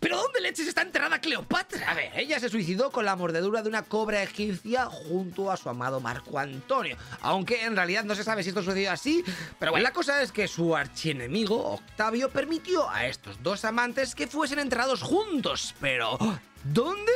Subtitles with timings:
[0.00, 1.90] ¿Pero dónde leches está enterrada Cleopatra?
[1.90, 5.68] A ver, ella se suicidó con la mordedura de una cobra egipcia junto a su
[5.68, 6.96] amado Marco Antonio.
[7.20, 9.24] Aunque en realidad no se sabe si esto sucedió así,
[9.58, 14.26] pero bueno, la cosa es que su archienemigo, Octavio, permitió a estos dos amantes que
[14.26, 15.74] fuesen enterrados juntos.
[15.80, 16.18] Pero,
[16.64, 17.12] ¿dónde?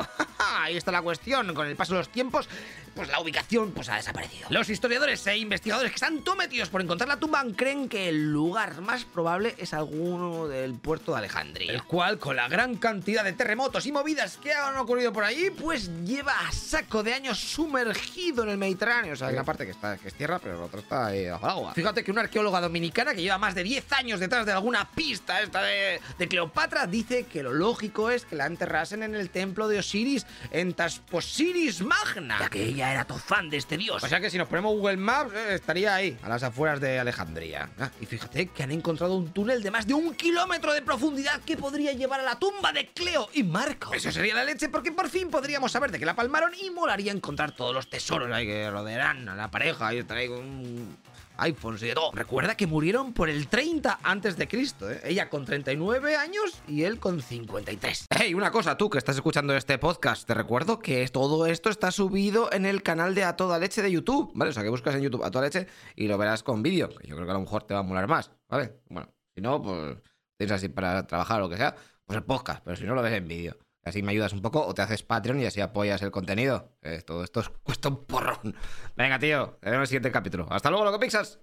[0.38, 1.54] Ahí está la cuestión.
[1.54, 2.48] Con el paso de los tiempos,
[2.94, 4.48] pues la ubicación pues, ha desaparecido.
[4.50, 8.80] Los historiadores e investigadores que están tometidos por encontrar la tumba creen que el lugar
[8.80, 11.72] más probable es alguno del puerto de Alejandría.
[11.72, 15.50] El cual, con la gran cantidad de terremotos y movidas que han ocurrido por allí,
[15.50, 19.14] pues lleva a saco de años sumergido en el Mediterráneo.
[19.14, 21.28] O sea, hay una parte que, está, que es tierra, pero la otra está ahí
[21.28, 21.74] bajo el agua.
[21.74, 25.40] Fíjate que una arqueóloga dominicana que lleva más de 10 años detrás de alguna pista
[25.40, 29.68] esta de, de Cleopatra dice que lo lógico es que la enterrasen en el templo
[29.68, 32.38] de Osiris en Tasposiris Magna.
[32.40, 34.02] Ya que ella era todo fan de este dios.
[34.02, 36.98] O sea que si nos ponemos Google Maps, eh, estaría ahí, a las afueras de
[36.98, 37.68] Alejandría.
[37.78, 41.40] Ah, y fíjate que han encontrado un túnel de más de un kilómetro de profundidad
[41.42, 43.92] que podría llevar a la tumba de Cleo y Marco.
[43.92, 47.12] Eso sería la leche porque por fin podríamos saber de qué la palmaron y molaría
[47.12, 50.96] encontrar todos los tesoros ahí que rodearán a la pareja y estar ahí con un
[51.38, 52.12] iPhones y de todo.
[52.12, 55.00] Recuerda que murieron por el 30 antes de Cristo, ¿eh?
[55.04, 58.06] Ella con 39 años y él con 53.
[58.10, 61.90] Hey, una cosa, tú que estás escuchando este podcast, te recuerdo que todo esto está
[61.90, 64.50] subido en el canal de A Toda Leche de YouTube, ¿vale?
[64.50, 65.66] O sea, que buscas en YouTube A Toda Leche
[65.96, 68.08] y lo verás con vídeo, yo creo que a lo mejor te va a molar
[68.08, 68.80] más, ¿vale?
[68.88, 69.96] Bueno, si no, pues
[70.36, 73.02] tienes así para trabajar o lo que sea, pues el podcast, pero si no lo
[73.02, 73.56] ves en vídeo.
[73.84, 76.72] Así me ayudas un poco o te haces Patreon y así apoyas el contenido.
[76.82, 78.54] Eh, todo esto cuesta un porrón.
[78.96, 80.46] Venga, tío, te vemos en el siguiente capítulo.
[80.50, 81.40] Hasta luego, loco Pixas.